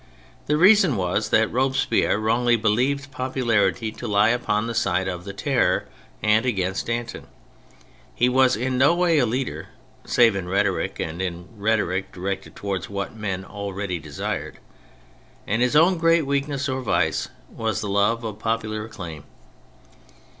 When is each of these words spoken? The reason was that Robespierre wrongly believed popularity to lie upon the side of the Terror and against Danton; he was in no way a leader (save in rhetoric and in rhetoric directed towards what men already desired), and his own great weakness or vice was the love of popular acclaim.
The 0.47 0.57
reason 0.57 0.95
was 0.95 1.29
that 1.29 1.51
Robespierre 1.53 2.17
wrongly 2.17 2.55
believed 2.55 3.11
popularity 3.11 3.91
to 3.91 4.07
lie 4.07 4.29
upon 4.29 4.65
the 4.65 4.73
side 4.73 5.07
of 5.07 5.25
the 5.25 5.31
Terror 5.47 5.85
and 6.23 6.43
against 6.43 6.87
Danton; 6.87 7.27
he 8.15 8.27
was 8.27 8.55
in 8.55 8.79
no 8.79 8.95
way 8.95 9.19
a 9.19 9.27
leader 9.27 9.67
(save 10.03 10.35
in 10.35 10.47
rhetoric 10.49 10.99
and 10.99 11.21
in 11.21 11.47
rhetoric 11.55 12.11
directed 12.11 12.55
towards 12.55 12.89
what 12.89 13.15
men 13.15 13.45
already 13.45 13.99
desired), 13.99 14.57
and 15.45 15.61
his 15.61 15.75
own 15.75 15.99
great 15.99 16.25
weakness 16.25 16.67
or 16.67 16.81
vice 16.81 17.27
was 17.51 17.79
the 17.81 17.87
love 17.87 18.23
of 18.23 18.39
popular 18.39 18.83
acclaim. 18.85 19.23